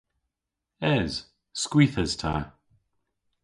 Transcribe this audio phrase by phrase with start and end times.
[0.97, 1.13] Es.
[1.61, 2.35] Skwith es ta.